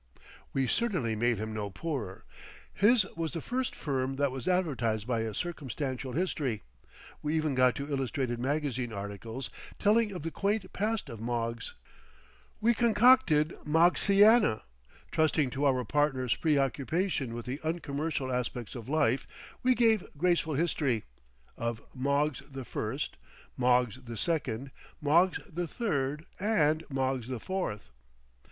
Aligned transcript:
We 0.51 0.65
certainly 0.65 1.15
made 1.15 1.37
him 1.37 1.53
no 1.53 1.69
poorer. 1.69 2.25
His 2.73 3.05
was 3.15 3.33
the 3.33 3.39
first 3.39 3.75
firm 3.75 4.15
that 4.15 4.31
was 4.31 4.47
advertised 4.47 5.05
by 5.05 5.19
a 5.19 5.31
circumstantial 5.35 6.13
history; 6.13 6.63
we 7.21 7.35
even 7.35 7.53
got 7.53 7.75
to 7.75 7.87
illustrated 7.93 8.39
magazine 8.39 8.91
articles 8.91 9.51
telling 9.77 10.11
of 10.11 10.23
the 10.23 10.31
quaint 10.31 10.73
past 10.73 11.07
of 11.07 11.21
Moggs. 11.21 11.75
We 12.59 12.73
concocted 12.73 13.51
Moggsiana. 13.63 14.63
Trusting 15.11 15.51
to 15.51 15.65
our 15.67 15.85
partner's 15.85 16.35
preoccupation 16.35 17.35
with 17.35 17.45
the 17.45 17.61
uncommercial 17.63 18.31
aspects 18.31 18.73
of 18.73 18.89
life, 18.89 19.27
we 19.61 19.75
gave 19.75 20.03
graceful 20.17 20.55
history—of 20.55 21.83
Moggs 21.93 22.41
the 22.49 22.65
First, 22.65 23.17
Moggs 23.55 23.99
the 24.03 24.17
Second, 24.17 24.71
Moggs 24.99 25.39
the 25.47 25.67
Third, 25.67 26.25
and 26.39 26.83
Moggs 26.89 27.27
the 27.27 27.39
Fourth. 27.39 27.91